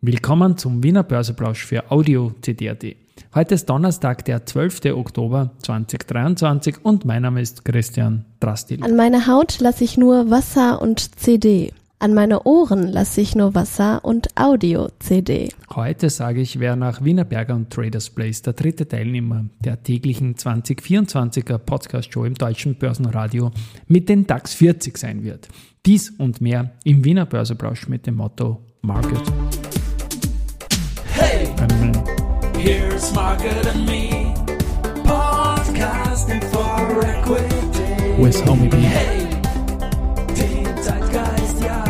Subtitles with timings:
[0.00, 2.84] Willkommen zum Wiener Börseplausch für Audio CD.at.
[3.34, 4.94] Heute ist Donnerstag, der 12.
[4.94, 8.84] Oktober 2023 und mein Name ist Christian Drastil.
[8.84, 11.72] An meine Haut lasse ich nur Wasser und CD.
[11.98, 15.48] An meine Ohren lasse ich nur Wasser und Audio-CD.
[15.74, 21.58] Heute sage ich, wer nach Wienerberger und Traders Place der dritte Teilnehmer der täglichen 2024er
[21.58, 23.50] Podcast-Show im deutschen Börsenradio
[23.88, 25.48] mit den DAX 40 sein wird.
[25.84, 29.22] Dies und mehr im Wiener Börseplausch mit dem Motto Market.
[33.86, 34.34] Me,
[35.04, 38.20] podcasting for equity.
[38.20, 38.76] With Homie B.
[38.78, 39.28] Hey,
[40.34, 41.84] die Zeitgeist, ja,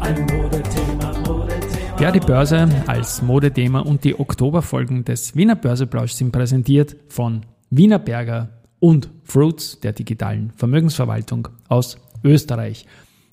[0.00, 1.98] ein Modethema, Modethema.
[1.98, 7.98] Ja, die Börse als Modethema und die Oktoberfolgen des Wiener Börseplausch sind präsentiert von Wiener
[7.98, 8.50] Berger
[8.80, 12.84] und Fruits der digitalen Vermögensverwaltung aus Österreich.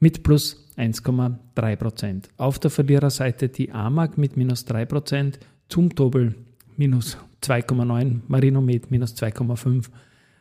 [0.00, 2.24] mit plus 1,3%.
[2.38, 5.34] Auf der Verliererseite die AMAG mit minus 3%,
[5.68, 6.34] Zumtobel
[6.78, 9.88] minus 2,9, Marinomed minus 2,5,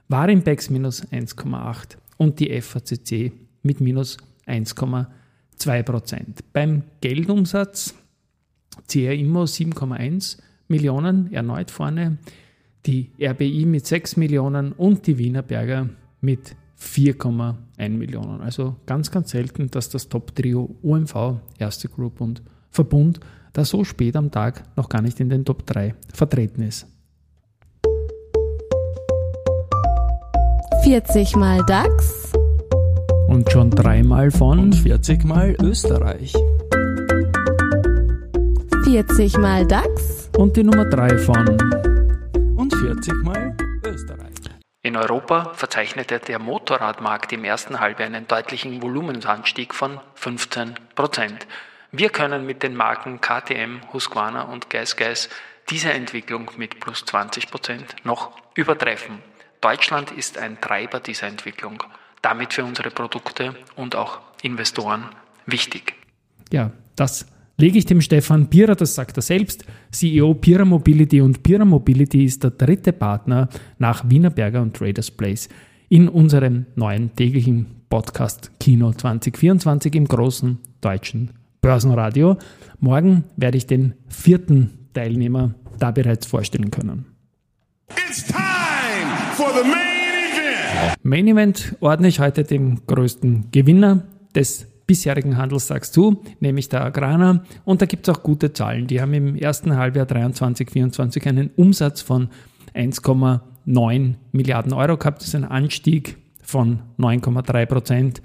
[0.08, 3.32] Warimpex minus 1,8 und die FACC
[3.64, 6.54] mit minus 1,2 Prozent.
[6.54, 7.96] Beim Geldumsatz
[8.88, 12.18] CR Immo 7,1 Millionen, erneut vorne,
[12.86, 15.90] die RBI mit 6 Millionen und die Wienerberger
[16.22, 18.42] mit 4,1 Millionen.
[18.42, 22.44] Also ganz, ganz selten, dass das Top-Trio UMV, Erste Group und
[22.76, 23.20] Verbund
[23.54, 26.88] da so spät am Tag noch gar nicht in den Top 3 vertreten ist.
[30.84, 32.34] 40 mal DAX,
[33.28, 36.34] Und schon dreimal von 40 mal Österreich.
[38.84, 41.48] 40 mal DAX, und die Nummer 3 von.
[42.56, 44.26] Und 40 mal Österreich.
[44.84, 51.48] In Europa verzeichnete der Motorradmarkt im ersten Halbjahr einen deutlichen Volumensanstieg von 15 Prozent.
[51.98, 55.30] Wir können mit den Marken KTM, Husqvarna und GasGas
[55.70, 59.20] diese Entwicklung mit plus 20 Prozent noch übertreffen.
[59.62, 61.82] Deutschland ist ein Treiber dieser Entwicklung,
[62.22, 65.06] damit für unsere Produkte und auch Investoren
[65.46, 65.94] wichtig.
[66.52, 71.44] Ja, das lege ich dem Stefan Pierer, das sagt er selbst, CEO Pierer Mobility und
[71.44, 75.48] Pierer Mobility ist der dritte Partner nach Wienerberger und Traders Place
[75.88, 82.38] in unserem neuen täglichen Podcast Kino 2024 im großen deutschen Börsenradio.
[82.80, 87.08] Morgen werde ich den vierten Teilnehmer da bereits vorstellen können.
[88.08, 88.38] It's time
[89.34, 90.96] for the main event.
[91.04, 94.04] Main Event ordne ich heute dem größten Gewinner
[94.36, 97.44] des bisherigen Handelstags zu, nämlich der Agrana.
[97.64, 98.86] Und da gibt es auch gute Zahlen.
[98.86, 102.30] Die haben im ersten Halbjahr 23, 24 einen Umsatz von
[102.76, 105.22] 1,9 Milliarden Euro gehabt.
[105.22, 108.22] Das ist ein Anstieg von 9,3 Prozent.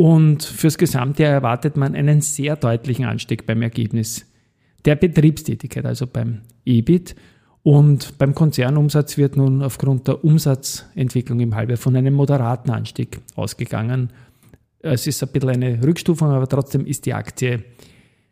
[0.00, 4.24] Und fürs gesamte Jahr erwartet man einen sehr deutlichen Anstieg beim Ergebnis
[4.86, 7.14] der Betriebstätigkeit, also beim EBIT.
[7.62, 14.10] Und beim Konzernumsatz wird nun aufgrund der Umsatzentwicklung im Halbjahr von einem moderaten Anstieg ausgegangen.
[14.78, 17.62] Es ist ein bisschen eine Rückstufung, aber trotzdem ist die Aktie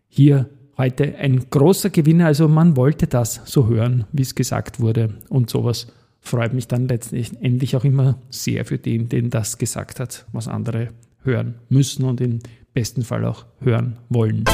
[0.09, 0.49] hier
[0.79, 2.29] heute ein großer Gewinner.
[2.29, 5.19] Also man wollte das so hören, wie es gesagt wurde.
[5.29, 5.89] Und sowas
[6.23, 10.89] freut mich dann letztendlich auch immer sehr für den, den das gesagt hat, was andere
[11.23, 12.41] hören müssen und im
[12.75, 14.45] besten Fall auch hören wollen.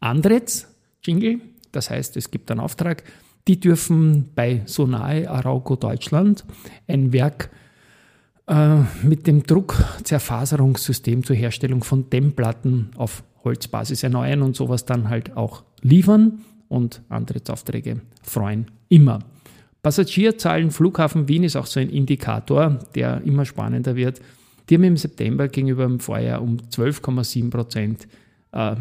[0.00, 0.66] Andretz,
[1.02, 1.40] Jingle,
[1.72, 3.04] das heißt, es gibt einen Auftrag,
[3.46, 6.44] die dürfen bei Sonae Arauco Deutschland
[6.86, 7.50] ein Werk
[8.46, 15.36] äh, mit dem Druckzerfaserungssystem zur Herstellung von Dämmplatten auf Holzbasis erneuern und sowas dann halt
[15.36, 19.20] auch liefern und Antrittsaufträge freuen immer.
[19.82, 24.20] Passagierzahlen Flughafen Wien ist auch so ein Indikator, der immer spannender wird.
[24.68, 28.08] Die haben im September gegenüber dem Vorjahr um 12,7 Prozent
[28.52, 28.76] äh,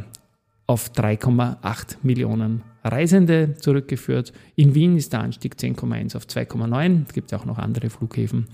[0.65, 4.33] auf 3,8 Millionen Reisende zurückgeführt.
[4.55, 7.03] In Wien ist der Anstieg 10,1 auf 2,9.
[7.07, 8.47] Es gibt ja auch noch andere Flughäfen.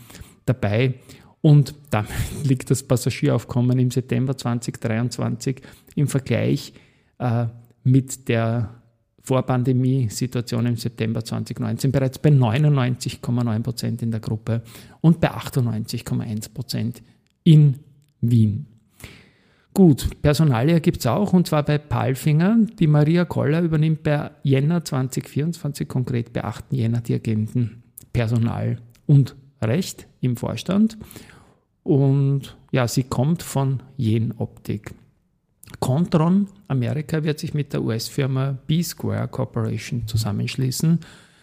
[0.45, 0.95] dabei.
[1.41, 2.11] Und damit
[2.43, 5.61] liegt das Passagieraufkommen im September 2023
[5.95, 6.73] im Vergleich
[7.19, 7.47] äh,
[7.83, 8.82] mit der
[9.23, 14.61] Vorpandemie-Situation im September 2019 bereits bei 99,9 Prozent in der Gruppe
[15.01, 17.01] und bei 98,1 Prozent
[17.43, 17.79] in
[18.21, 18.67] Wien.
[19.73, 22.57] Gut, Personalia gibt es auch und zwar bei Palfinger.
[22.77, 26.65] Die Maria Koller übernimmt bei Jänner 2024, konkret bei 8.
[26.71, 27.81] Jänner, die Agenten
[28.11, 28.77] Personal
[29.07, 30.97] und Recht im Vorstand.
[31.81, 34.93] Und ja, sie kommt von Jen Optik.
[35.83, 40.97] Contron Amerika wird sich mit der US-Firma B-Square Corporation zusammenschließen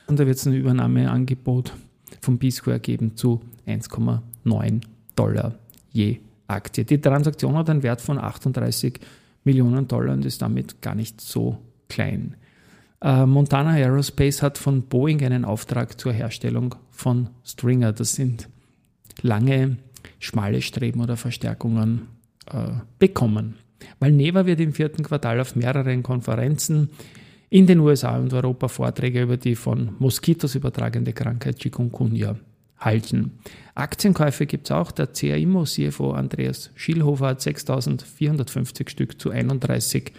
[0.07, 1.75] und da wird es ein Übernahmeangebot
[2.23, 4.81] von B-Square geben zu 1,9
[5.15, 5.57] Dollar
[5.93, 6.87] je Aktie.
[6.87, 8.99] Die Transaktion hat einen Wert von 38
[9.45, 11.59] Millionen Dollar und ist damit gar nicht so
[11.91, 12.35] klein.
[13.03, 17.93] Äh, Montana Aerospace hat von Boeing einen Auftrag zur Herstellung von Stringer.
[17.93, 18.49] Das sind
[19.21, 19.77] lange,
[20.19, 22.09] schmale Streben oder Verstärkungen
[22.51, 23.57] äh, bekommen.
[23.99, 26.91] Valneva wird im vierten Quartal auf mehreren Konferenzen
[27.49, 32.37] in den USA und Europa Vorträge über die von Moskitos übertragende Krankheit Chikungunya
[32.79, 33.33] halten.
[33.75, 34.93] Aktienkäufe gibt es auch.
[34.93, 40.13] Der CAIMO CFO Andreas Schilhofer hat 6.450 Stück zu 31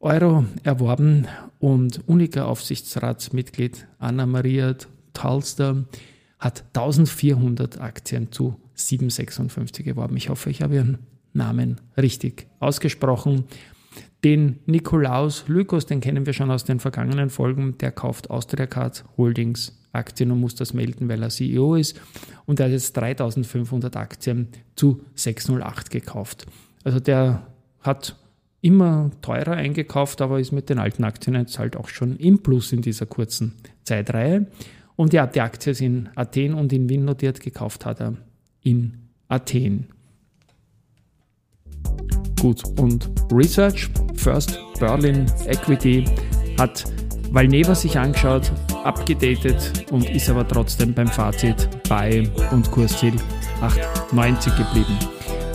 [0.00, 1.26] Euro erworben
[1.58, 4.76] und Unica Aufsichtsratsmitglied Anna-Maria
[5.12, 5.84] Talster
[6.38, 10.16] hat 1400 Aktien zu 7,56 erworben.
[10.16, 10.98] Ich hoffe, ich habe Ihren
[11.32, 13.44] Namen richtig ausgesprochen.
[14.24, 19.04] Den Nikolaus Lykos, den kennen wir schon aus den vergangenen Folgen, der kauft Austria Cards
[19.16, 22.00] Holdings Aktien und muss das melden, weil er CEO ist.
[22.46, 26.46] Und er hat jetzt 3500 Aktien zu 608 gekauft.
[26.84, 27.46] Also der
[27.80, 28.16] hat
[28.60, 32.72] immer teurer eingekauft, aber ist mit den alten Aktien jetzt halt auch schon im Plus
[32.72, 33.54] in dieser kurzen
[33.84, 34.46] Zeitreihe.
[34.96, 38.14] Und ja, die Aktie ist in Athen und in Wien notiert, gekauft hat er
[38.62, 38.98] in
[39.28, 39.86] Athen.
[42.40, 46.04] Gut, und Research, First Berlin Equity
[46.58, 46.84] hat
[47.32, 48.52] Valneva sich angeschaut,
[48.84, 53.14] abgedatet und ist aber trotzdem beim Fazit bei und Kursziel
[53.60, 54.98] 8,90 geblieben.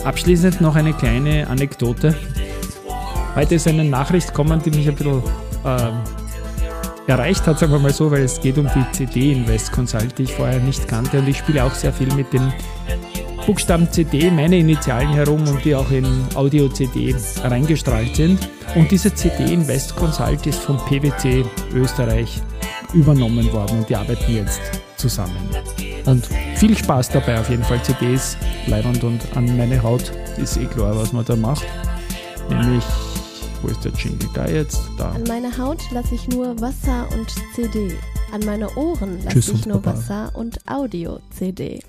[0.04, 2.14] Abschließend noch eine kleine Anekdote.
[3.34, 5.22] Heute ist eine Nachricht gekommen, die mich ein bisschen
[5.64, 5.90] äh,
[7.06, 10.24] erreicht hat, sagen wir mal so, weil es geht um die CD Invest Consult, die
[10.24, 12.52] ich vorher nicht kannte und ich spiele auch sehr viel mit dem
[13.46, 18.48] Buchstaben CD, meine Initialen herum und die auch in Audio-CD reingestrahlt sind.
[18.74, 21.44] Und diese CD Invest Consult ist vom PwC
[21.74, 22.40] Österreich
[22.94, 24.62] übernommen worden und die arbeiten jetzt
[24.96, 25.36] zusammen.
[26.06, 26.26] Und
[26.56, 27.82] viel Spaß dabei auf jeden Fall.
[27.82, 31.66] CDs leibend und an meine Haut ist eh klar, was man da macht.
[32.48, 32.84] Nämlich,
[33.60, 34.80] wo ist der Jingle da jetzt?
[34.96, 35.10] Da.
[35.10, 37.94] An meine Haut lasse ich nur Wasser und CD.
[38.32, 39.98] An meine Ohren lasse ich nur Baba.
[39.98, 41.80] Wasser und Audio-CD.